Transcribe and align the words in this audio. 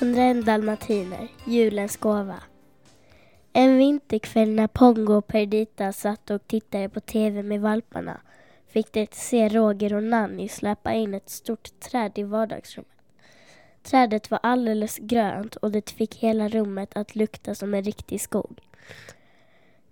101 0.00 0.46
dalmatiner, 0.46 1.28
julens 1.44 1.96
gåva. 1.96 2.42
En 3.52 3.78
vinterkväll 3.78 4.50
när 4.50 4.66
Pongo 4.66 5.14
och 5.14 5.26
Perdita 5.26 5.92
satt 5.92 6.30
och 6.30 6.46
tittade 6.46 6.88
på 6.88 7.00
TV 7.00 7.42
med 7.42 7.60
valparna 7.60 8.20
fick 8.66 8.92
de 8.92 9.06
se 9.12 9.48
Roger 9.48 9.94
och 9.94 10.02
Nanny 10.02 10.48
släppa 10.48 10.92
in 10.92 11.14
ett 11.14 11.30
stort 11.30 11.80
träd 11.80 12.12
i 12.14 12.22
vardagsrummet. 12.22 12.92
Trädet 13.82 14.30
var 14.30 14.40
alldeles 14.42 14.98
grönt 14.98 15.56
och 15.56 15.70
det 15.70 15.90
fick 15.90 16.14
hela 16.14 16.48
rummet 16.48 16.96
att 16.96 17.16
lukta 17.16 17.54
som 17.54 17.74
en 17.74 17.82
riktig 17.82 18.20
skog. 18.20 18.60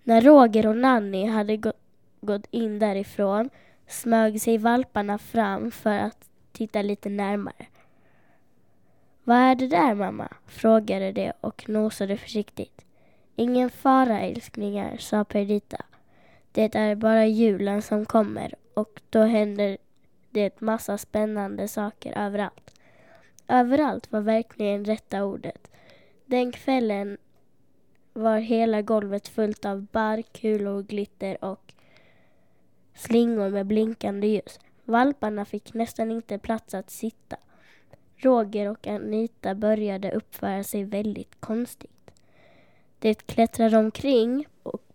När 0.03 0.21
Roger 0.21 0.67
och 0.67 0.77
Nanny 0.77 1.25
hade 1.25 1.57
gått 2.21 2.47
in 2.51 2.79
därifrån 2.79 3.49
smög 3.87 4.41
sig 4.41 4.57
valparna 4.57 5.17
fram 5.17 5.71
för 5.71 5.97
att 5.97 6.29
titta 6.51 6.81
lite 6.81 7.09
närmare. 7.09 7.65
Vad 9.27 9.37
är 9.37 9.55
det 9.55 9.67
där 9.67 9.95
mamma? 9.95 10.27
frågade 10.45 11.11
de 11.11 11.31
och 11.41 11.69
nosade 11.69 12.17
försiktigt. 12.17 12.85
Ingen 13.35 13.69
fara 13.69 14.19
älsklingar, 14.19 14.97
sa 14.97 15.23
Perdita. 15.23 15.85
Det 16.51 16.75
är 16.75 16.95
bara 16.95 17.25
julen 17.25 17.81
som 17.81 18.05
kommer 18.05 18.55
och 18.73 19.01
då 19.09 19.21
händer 19.21 19.77
det 20.29 20.61
massa 20.61 20.97
spännande 20.97 21.67
saker 21.67 22.17
överallt. 22.17 22.79
Överallt 23.47 24.11
var 24.11 24.21
verkligen 24.21 24.85
rätta 24.85 25.23
ordet. 25.23 25.71
Den 26.25 26.51
kvällen 26.51 27.17
var 28.13 28.37
hela 28.37 28.81
golvet 28.81 29.27
fullt 29.27 29.65
av 29.65 29.85
bark, 29.91 30.33
kulor, 30.33 30.83
glitter 30.83 31.43
och 31.43 31.73
slingor 32.95 33.49
med 33.49 33.65
blinkande 33.65 34.27
ljus. 34.27 34.59
Valparna 34.83 35.45
fick 35.45 35.73
nästan 35.73 36.11
inte 36.11 36.37
plats 36.39 36.73
att 36.73 36.89
sitta. 36.89 37.37
Roger 38.17 38.69
och 38.69 38.87
Anita 38.87 39.55
började 39.55 40.11
uppföra 40.11 40.63
sig 40.63 40.83
väldigt 40.83 41.39
konstigt. 41.39 42.11
De 42.99 43.13
klättrade 43.13 43.77
omkring 43.77 44.45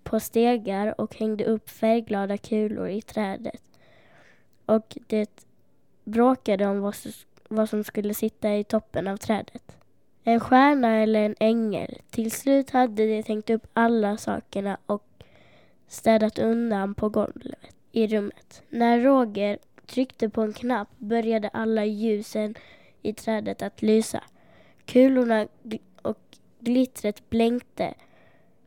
på 0.02 0.20
stegar 0.20 1.00
och 1.00 1.16
hängde 1.16 1.44
upp 1.44 1.70
färgglada 1.70 2.38
kulor 2.38 2.88
i 2.88 3.02
trädet. 3.02 3.62
Och 4.66 4.98
det 5.06 5.46
bråkade 6.04 6.66
om 6.66 6.92
vad 7.48 7.68
som 7.68 7.84
skulle 7.84 8.14
sitta 8.14 8.56
i 8.56 8.64
toppen 8.64 9.08
av 9.08 9.16
trädet. 9.16 9.76
En 10.24 10.40
stjärna 10.40 10.96
eller 10.96 11.22
en 11.22 11.34
ängel. 11.40 11.98
Till 12.10 12.30
slut 12.30 12.70
hade 12.70 13.06
de 13.06 13.22
tänkt 13.22 13.50
upp 13.50 13.66
alla 13.72 14.16
sakerna 14.16 14.78
och 14.86 15.04
städat 15.88 16.38
undan 16.38 16.94
på 16.94 17.08
golvet 17.08 17.74
i 17.92 18.06
rummet. 18.06 18.62
När 18.68 19.00
Roger 19.00 19.58
tryckte 19.86 20.28
på 20.28 20.42
en 20.42 20.52
knapp 20.52 20.88
började 20.98 21.48
alla 21.48 21.84
ljusen 21.84 22.54
i 23.02 23.12
trädet 23.12 23.62
att 23.62 23.82
lysa. 23.82 24.24
Kulorna 24.84 25.46
och 26.02 26.18
glittret 26.60 27.30
blänkte 27.30 27.94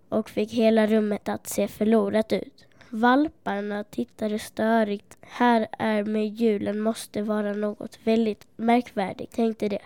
och 0.10 0.30
fick 0.30 0.52
hela 0.52 0.88
rummet 0.88 1.30
att 1.30 1.48
se 1.48 1.68
förlorat 1.68 2.34
ut. 2.34 2.66
Valparna 2.90 3.84
tittade 3.84 4.40
störigt. 4.40 5.18
Här 5.22 5.68
är 5.80 6.04
med 6.04 6.28
julen 6.28 6.80
måste 6.80 7.22
vara 7.22 7.54
något 7.54 8.00
väldigt 8.04 8.48
märkvärdigt, 8.56 9.36
tänkte 9.36 9.70
de. 9.70 9.80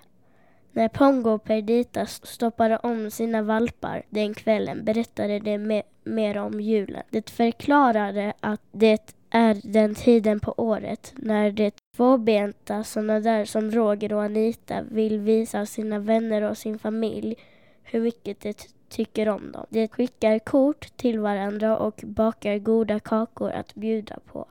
När 0.72 0.88
Pongo 0.88 1.30
och 1.30 1.44
Perdita 1.44 2.05
stoppade 2.05 2.77
om 2.77 3.11
sina 3.11 3.42
valpar 3.42 4.04
den 4.10 4.33
kvällen 4.33 4.86
berättade 4.86 5.39
de 5.39 5.58
me 5.58 5.83
mer 6.04 6.37
om 6.37 6.61
julen. 6.61 7.04
Det 7.10 7.30
förklarade 7.30 8.33
att 8.39 8.61
det 8.71 9.14
är 9.30 9.58
den 9.64 9.95
tiden 9.95 10.39
på 10.39 10.54
året 10.58 11.14
när 11.16 11.52
de 11.52 11.71
tvåbenta 11.99 12.83
sådana 12.83 13.20
där 13.20 13.45
som 13.45 13.71
Roger 13.71 14.14
och 14.14 14.23
Anita 14.23 14.82
vill 14.82 15.20
visa 15.20 15.65
sina 15.65 15.99
vänner 15.99 16.42
och 16.42 16.58
sin 16.58 16.80
familj 16.80 17.36
hur 17.83 18.02
mycket 18.02 18.39
de 18.39 18.54
tycker 18.89 19.30
om 19.30 19.52
dem. 19.52 19.65
De 19.70 19.87
skickar 19.87 20.39
kort 20.39 20.98
till 20.98 21.20
varandra 21.20 21.77
och 21.77 22.02
bakar 22.05 22.58
goda 22.58 22.99
kakor 22.99 23.52
att 23.52 23.76
bjuda 23.76 24.20
på. 24.26 24.45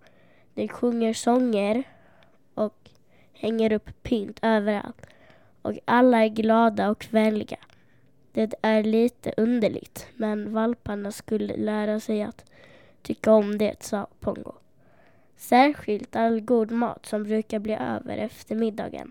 De 0.54 0.68
sjunger 0.68 1.14
sånger 1.14 1.82
och 2.54 2.90
hänger 3.32 3.72
upp 3.72 4.02
pynt 4.02 4.38
överallt. 4.42 5.06
Och 5.62 5.72
alla 5.84 6.24
är 6.24 6.28
glada 6.28 6.90
och 6.90 7.06
vänliga. 7.10 7.58
Det 8.32 8.54
är 8.62 8.82
lite 8.82 9.34
underligt, 9.36 10.06
men 10.16 10.52
valparna 10.52 11.12
skulle 11.12 11.56
lära 11.56 12.00
sig 12.00 12.22
att 12.22 12.44
tycka 13.02 13.32
om 13.32 13.58
det, 13.58 13.82
sa 13.82 14.06
Pongo. 14.20 14.52
Särskilt 15.38 16.16
all 16.16 16.40
god 16.40 16.70
mat 16.70 17.06
som 17.06 17.24
brukar 17.24 17.58
bli 17.58 17.74
över 17.74 18.18
efter 18.18 18.54
middagen. 18.54 19.10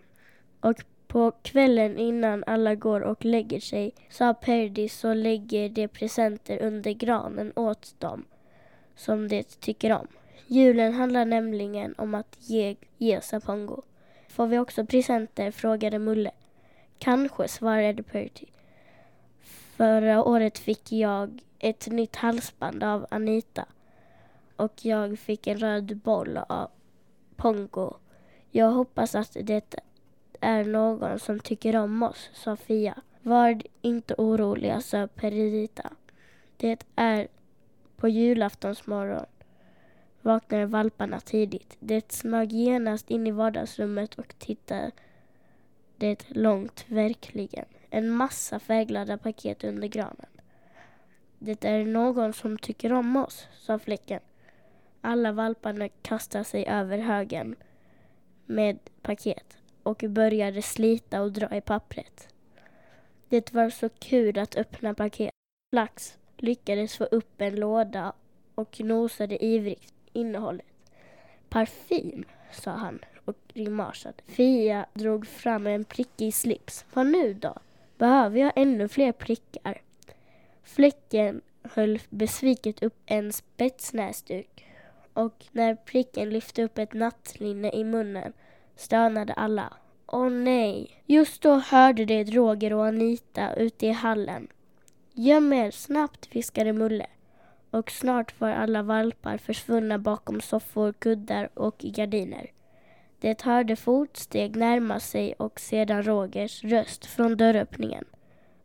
Och 0.60 0.84
på 1.08 1.32
kvällen 1.32 1.98
innan 1.98 2.44
alla 2.48 2.76
går 2.76 3.02
och 3.02 3.26
lägger 3.26 3.60
sig, 3.60 3.92
sa 4.10 4.34
Perdi, 4.34 4.90
så 4.90 5.14
lägger 5.14 5.70
de 5.70 5.88
presenter 5.88 6.62
under 6.62 6.92
granen 6.92 7.54
åt 7.56 7.96
dem 8.00 8.26
som 8.96 9.28
de 9.28 9.44
tycker 9.44 9.92
om. 9.92 10.08
Julen 10.48 10.94
handlar 10.94 11.26
nämligen 11.26 11.96
om 11.98 12.16
att 12.16 12.38
ge, 12.40 12.76
ge 12.98 13.22
Sapongo. 13.22 13.82
Får 14.28 14.48
vi 14.48 14.60
också 14.60 14.86
presenter? 14.86 15.52
frågade 15.52 16.00
Mulle. 16.00 16.32
Kanske, 17.00 17.48
svarade 17.48 18.04
Perdy. 18.04 18.46
Förra 19.76 20.24
året 20.24 20.60
fick 20.60 20.92
jag 20.92 21.40
ett 21.60 21.88
nytt 21.88 22.16
halsband 22.16 22.84
av 22.84 23.06
Anita 23.10 23.66
och 24.58 24.86
jag 24.86 25.20
fick 25.20 25.48
en 25.48 25.58
röd 25.58 25.98
boll 25.98 26.38
av 26.38 26.70
Pongo. 27.36 27.94
Jag 28.52 28.72
hoppas 28.72 29.16
att 29.16 29.38
det 29.42 29.76
är 30.40 30.64
någon 30.64 31.20
som 31.20 31.40
tycker 31.40 31.76
om 31.76 32.04
oss, 32.04 32.30
sa 32.34 32.56
Fia. 32.56 33.02
Var 33.22 33.62
inte 33.82 34.16
oroliga, 34.18 34.82
sa 34.82 35.08
Perita. 35.08 35.92
Det 36.58 36.86
är 36.96 37.28
på 37.96 38.10
julaftonsmorgon 38.10 39.26
vaknade 40.28 40.66
valparna 40.66 41.20
tidigt. 41.20 41.78
Det 41.80 42.12
smög 42.12 42.52
genast 42.52 43.12
in 43.12 43.28
i 43.28 43.32
vardagsrummet 43.32 44.16
och 44.16 44.34
tittade 44.40 44.92
det 45.98 46.26
långt, 46.30 46.86
verkligen. 46.88 47.66
En 47.90 48.10
massa 48.10 48.60
färgglada 48.60 49.18
paket 49.18 49.64
under 49.64 49.88
granen. 49.88 50.30
Det 51.40 51.66
är 51.66 51.86
någon 51.86 52.34
som 52.34 52.58
tycker 52.58 52.94
om 52.94 53.16
oss, 53.16 53.48
sa 53.54 53.80
fläcken. 53.80 54.20
Alla 55.08 55.32
valparna 55.32 55.90
kastade 56.02 56.44
sig 56.44 56.66
över 56.66 56.98
högen 56.98 57.56
med 58.46 58.80
paket 59.02 59.58
och 59.84 60.04
började 60.10 60.62
slita 60.62 61.22
och 61.22 61.32
dra 61.32 61.56
i 61.56 61.62
pappret. 61.62 62.28
Det 63.30 63.54
var 63.54 63.70
så 63.70 63.90
kul 63.90 64.40
att 64.40 64.56
öppna 64.56 64.94
paket. 64.94 65.32
Flax 65.74 66.18
lyckades 66.38 66.98
få 66.98 67.04
upp 67.04 67.42
en 67.42 67.56
låda 67.56 68.14
och 68.56 68.80
nosade 68.80 69.46
ivrigt 69.46 69.94
innehållet. 70.14 70.66
Parfym, 71.50 72.26
sa 72.52 72.72
han 72.72 73.00
och 73.26 73.36
grimasade. 73.54 74.18
Fia 74.26 74.86
drog 74.94 75.28
fram 75.28 75.68
en 75.68 75.86
prickig 75.86 76.34
slips. 76.34 76.86
Vad 76.94 77.08
nu 77.08 77.34
då? 77.34 77.56
Behöver 77.98 78.40
jag 78.40 78.52
ännu 78.56 78.88
fler 78.88 79.12
prickar? 79.12 79.82
Fläcken 80.64 81.42
höll 81.62 82.00
besviket 82.10 82.84
upp 82.84 82.98
en 83.06 83.34
spetsnäsduk 83.34 84.67
och 85.18 85.46
när 85.52 85.76
pricken 85.76 86.30
lyfte 86.30 86.64
upp 86.64 86.78
ett 86.78 86.94
nattlinne 86.94 87.72
i 87.72 87.84
munnen 87.84 88.34
stönade 88.76 89.34
alla. 89.34 89.74
Åh 90.08 90.30
nej! 90.30 91.02
Just 91.06 91.42
då 91.42 91.54
hörde 91.54 92.06
de 92.06 92.26
Roger 92.26 92.74
och 92.74 92.86
Anita 92.86 93.54
ute 93.54 93.86
i 93.88 93.92
hallen. 93.92 94.48
Göm 95.14 95.54
er 95.54 95.72
snabbt, 95.72 96.36
viskade 96.36 96.74
Mulle. 96.74 97.08
Och 97.72 97.92
snart 97.92 98.40
var 98.40 98.50
alla 98.50 98.84
valpar 98.84 99.38
försvunna 99.38 100.00
bakom 100.00 100.42
soffor, 100.42 100.94
kuddar 100.94 101.50
och 101.54 101.78
gardiner. 101.78 102.52
Det 103.20 103.42
hörde 103.42 103.76
fotsteg 103.76 104.56
närma 104.56 105.00
sig 105.00 105.34
och 105.34 105.60
sedan 105.60 106.04
Rogers 106.04 106.64
röst 106.64 107.06
från 107.06 107.38
dörröppningen. 107.38 108.06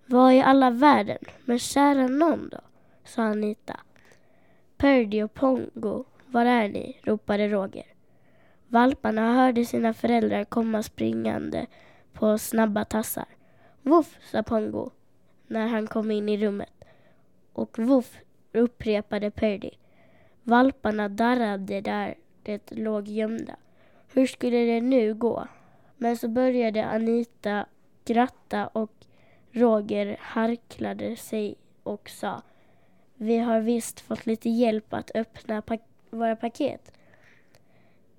Vad 0.07 0.35
i 0.35 0.41
alla 0.41 0.71
världen? 0.71 1.19
Men 1.45 1.59
kära 1.59 2.09
nån 2.09 2.49
då, 2.53 2.61
sa 3.05 3.23
Anita. 3.23 3.81
Perdi 4.77 5.23
och 5.23 5.35
Pongo, 5.35 6.05
var 6.33 6.45
är 6.47 6.69
ni? 6.69 7.01
ropade 7.03 7.49
Roger. 7.49 7.87
Valparna 8.69 9.35
hörde 9.35 9.65
sina 9.65 9.95
föräldrar 9.95 10.45
komma 10.45 10.83
springande 10.83 11.67
på 12.13 12.39
snabba 12.39 12.85
tassar. 12.85 13.27
Voff, 13.83 14.19
sa 14.31 14.43
Pongo 14.43 14.91
när 15.47 15.67
han 15.67 15.87
kom 15.87 16.11
in 16.11 16.29
i 16.29 16.37
rummet. 16.37 16.85
Och 17.53 17.79
voff, 17.79 18.19
upprepade 18.53 19.31
Perdy. 19.31 19.71
Valparna 20.43 21.09
darrade 21.09 21.81
där 21.81 22.15
det 22.43 22.71
låg 22.71 23.09
gömda. 23.09 23.57
Hur 24.13 24.27
skulle 24.27 24.57
det 24.57 24.81
nu 24.81 25.15
gå? 25.15 25.47
Men 25.97 26.17
så 26.17 26.29
började 26.29 26.87
Anita 26.87 27.67
gratta 28.05 28.67
och 28.67 28.93
Roger 29.51 30.17
harklade 30.21 31.17
sig 31.17 31.55
och 31.83 32.11
sa 32.11 32.43
Vi 33.15 33.39
har 33.39 33.61
visst 33.61 34.01
fått 34.01 34.27
lite 34.27 34.49
hjälp 34.49 34.95
att 34.95 35.11
öppna 35.15 35.63
paketet 35.63 35.92
våra 36.13 36.37
paket. 36.37 36.93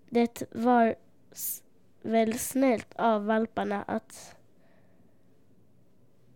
Det 0.10 0.44
var 0.52 0.96
väl 2.02 2.40
snällt 2.40 2.94
av 2.96 3.26
valparna 3.26 3.84
att 3.84 4.36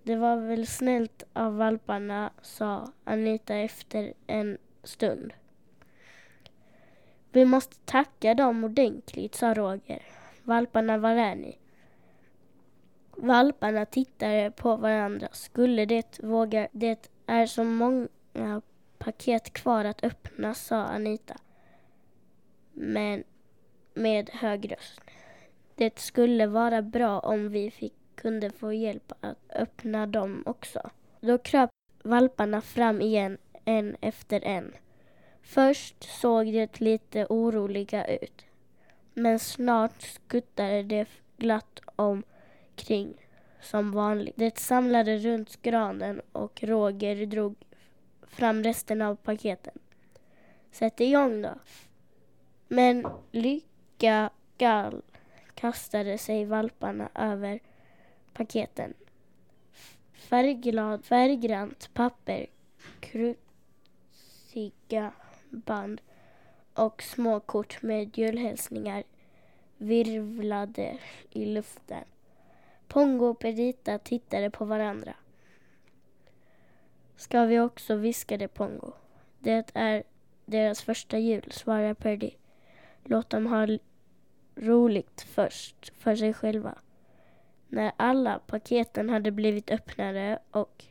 Det 0.04 0.15
var 0.15 0.36
väl 0.36 0.68
snällt 0.68 1.24
av 1.33 1.57
valparna, 1.57 2.31
sa 2.42 2.92
Anita 3.04 3.56
efter 3.56 4.13
en 4.27 4.57
stund. 4.83 5.33
Vi 7.31 7.45
måste 7.45 7.75
tacka 7.86 8.33
dem 8.33 8.63
ordentligt, 8.63 9.36
sa 9.36 9.54
Roger. 9.54 10.01
Valparna, 10.44 10.98
var 10.98 11.09
är 11.09 11.36
ni? 11.36 11.57
Valparna 13.12 13.86
tittade 13.86 14.51
på 14.51 14.75
varandra. 14.75 15.27
Skulle 15.31 15.86
det 15.86 16.19
våga? 16.24 16.68
Det 16.71 17.09
är 17.25 17.45
så 17.45 17.63
många 17.63 18.62
paket 18.98 19.54
kvar 19.54 19.86
att 19.86 20.04
öppna, 20.04 20.54
sa 20.54 20.75
Anita. 20.83 21.36
Men 22.80 23.24
med 23.94 24.30
hög 24.30 24.72
röst. 24.72 25.02
Det 25.76 26.00
skulle 26.00 26.48
vara 26.48 26.82
bra 26.82 27.20
om 27.20 27.50
vi 27.50 27.72
fick, 27.72 27.94
kunde 28.16 28.50
få 28.50 28.74
hjälp 28.74 29.12
att 29.20 29.38
öppna 29.50 30.08
dem 30.08 30.44
också. 30.46 30.90
Då 31.22 31.38
kröp 31.38 31.70
valparna 32.04 32.62
fram 32.62 33.02
igen, 33.02 33.38
en 33.66 33.96
efter 34.02 34.42
en. 34.44 34.74
Först 35.42 36.04
såg 36.04 36.46
det 36.54 36.80
lite 36.80 37.26
oroliga 37.30 38.06
ut. 38.06 38.46
Men 39.14 39.40
snart 39.40 40.02
skuttade 40.02 40.84
det 40.84 41.08
glatt 41.38 41.80
omkring 41.96 43.14
som 43.62 43.92
vanligt. 43.92 44.36
Det 44.38 44.58
samlade 44.58 45.18
runt 45.18 45.62
granen 45.62 46.22
och 46.32 46.64
Roger 46.64 47.26
drog 47.26 47.56
fram 48.28 48.64
resten 48.64 49.02
av 49.02 49.16
paketen. 49.16 49.74
Sätt 50.72 51.00
igång 51.00 51.42
då. 51.42 51.54
Men 52.68 53.08
lycka 53.31 54.30
gall 54.58 55.02
kastade 55.54 56.18
sig 56.18 56.46
valparna 56.46 57.10
över 57.16 57.60
paketen. 58.34 58.94
Färgglad, 60.14 61.06
färggrant 61.06 61.94
papper, 61.94 62.48
krutsiga 63.00 65.12
band 65.50 66.02
och 66.74 67.04
små 67.04 67.40
kort 67.40 67.81
med 67.81 68.18
julhälsningar 68.18 69.04
virvlade 69.78 70.98
i 71.30 71.46
luften. 71.46 72.04
Pongo 72.88 73.25
och 73.25 73.40
Perdita 73.40 74.00
tittade 74.00 74.50
på 74.50 74.66
varandra. 74.66 75.14
Ska 77.16 77.46
vi 77.46 77.60
också, 77.60 77.96
viskade 77.96 78.48
Pongo. 78.48 78.92
Det 79.40 79.72
är 79.74 80.04
deras 80.46 80.81
första 80.81 81.18
jul, 81.18 81.52
svarade 81.52 81.96
Perdi. 81.96 82.36
Låt 83.09 83.30
dem 83.30 83.45
ha 83.45 83.68
roligt 84.56 85.21
först, 85.21 85.94
för 85.98 86.15
sig 86.15 86.33
själva. 86.33 86.77
När 87.68 87.92
alla 87.98 88.39
paketen 88.39 89.09
hade 89.09 89.31
blivit 89.31 89.71
öppnade 89.71 90.39
och 90.51 90.86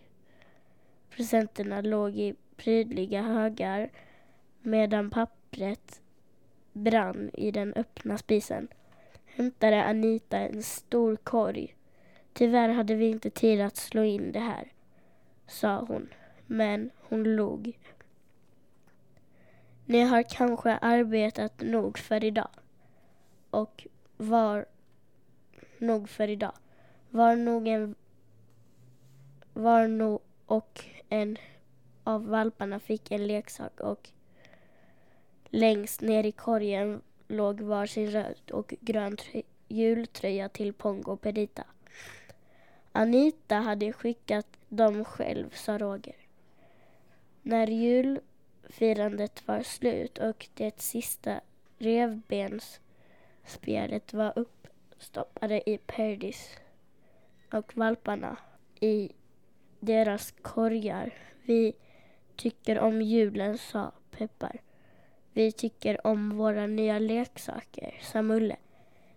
presenterna 1.11 1.81
låg 1.81 2.17
i 2.17 2.35
prydliga 2.57 3.23
högar 3.23 3.91
medan 4.63 5.11
pappret 5.11 6.03
brann 6.73 7.31
i 7.35 7.51
den 7.51 7.73
öppna 7.75 8.19
spisen 8.19 8.69
hämtade 9.25 9.85
Anita 9.85 10.39
en 10.39 10.63
stor 10.63 11.17
korg. 11.17 11.77
Tyvärr 12.33 12.69
hade 12.69 12.95
vi 12.95 13.09
inte 13.09 13.31
tid 13.31 13.61
att 13.61 13.77
slå 13.77 14.05
in 14.05 14.33
det 14.33 14.41
här, 14.41 14.73
sa 15.47 15.85
hon, 15.89 16.09
men 16.47 16.91
hon 17.09 17.25
log. 17.37 17.79
Ni 19.89 20.01
har 20.01 20.23
kanske 20.23 20.77
arbetat 20.77 21.61
nog 21.61 21.99
för 21.99 22.25
idag 22.25 22.51
och 23.51 23.87
var 24.17 24.67
nog 25.79 26.09
för 26.09 26.29
idag. 26.29 26.53
Var 27.11 27.37
nog 27.37 27.69
en 27.69 27.95
var 29.53 29.87
nog 29.87 30.21
och 30.47 30.85
en 31.09 31.37
av 32.05 32.27
valparna 32.27 32.81
fick 32.81 33.11
en 33.11 33.27
leksak 33.27 33.81
och 33.81 34.11
längst 35.45 36.01
ner 36.01 36.25
i 36.25 36.33
korgen 36.33 37.03
låg 37.29 37.61
varsin 37.61 38.11
röd 38.11 38.51
och 38.53 38.75
grön 38.81 39.17
jultröja 39.69 40.49
till 40.49 40.73
Pongo 40.73 41.13
och 41.13 41.21
Perita. 41.21 41.65
Anita 42.93 43.55
hade 43.57 43.93
skickat 43.93 44.47
dem 44.69 45.05
själv, 45.05 45.51
sa 45.55 45.79
Roger. 45.79 46.17
När 47.43 47.67
Firandet 48.71 49.49
var 49.49 49.63
slut 49.63 50.19
och 50.19 50.49
det 50.55 50.81
sista 50.81 51.41
revbensspelet 51.79 54.13
var 54.13 54.33
uppstoppade 54.37 55.71
i 55.71 55.79
Perdis 55.79 56.51
och 57.53 57.77
valparna 57.77 58.37
i 58.81 59.13
deras 59.81 60.31
korgar. 60.31 61.15
Vi 61.43 61.73
tycker 62.37 62.79
om 62.79 63.03
julen, 63.03 63.59
sa 63.59 63.93
Peppar. 64.11 64.61
Vi 65.33 65.53
tycker 65.53 66.07
om 66.07 66.37
våra 66.37 66.67
nya 66.67 66.99
leksaker, 66.99 67.99
sa 68.03 68.23
Mulle. 68.23 68.57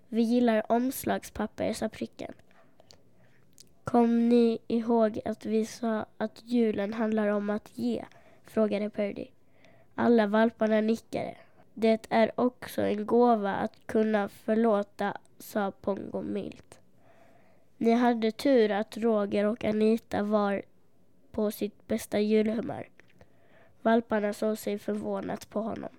Vi 0.07 0.21
gillar 0.21 0.71
omslagspapper, 0.71 1.73
sa 1.73 1.89
Pricken. 1.89 2.33
Kom 3.83 4.29
ni 4.29 4.59
ihåg 4.67 5.19
att 5.25 5.45
vi 5.45 5.65
sa 5.65 6.05
att 6.17 6.43
julen 6.43 6.93
handlar 6.93 7.27
om 7.27 7.49
att 7.49 7.77
ge? 7.77 8.05
frågade 8.45 8.89
Purdy. 8.89 9.27
Alla 9.99 10.27
valparna 10.27 10.81
nickade. 10.81 11.35
Det 11.73 12.07
är 12.09 12.31
också 12.35 12.81
en 12.81 13.05
gåva 13.05 13.55
att 13.55 13.87
kunna 13.87 14.29
förlåta, 14.29 15.17
sa 15.39 15.71
Pongo 15.71 16.21
milt. 16.21 16.79
Ni 17.77 17.91
hade 17.91 18.31
tur 18.31 18.71
att 18.71 18.97
Roger 18.97 19.45
och 19.45 19.63
Anita 19.63 20.23
var 20.23 20.61
på 21.31 21.51
sitt 21.51 21.87
bästa 21.87 22.19
julhumör. 22.19 22.87
Valparna 23.81 24.33
såg 24.33 24.57
sig 24.57 24.79
förvånat 24.79 25.49
på 25.49 25.61
honom. 25.61 25.91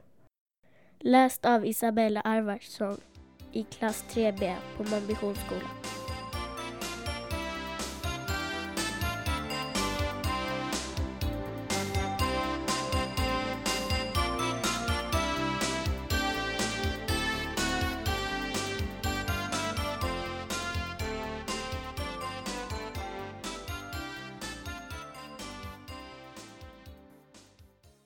Läst 0.98 1.44
av 1.44 1.66
Isabella 1.66 2.20
Arvarsson 2.20 3.00
i 3.52 3.62
klass 3.62 4.04
3B 4.10 4.54
på 4.76 4.84
Mölnbyholmsskolan. 4.84 5.79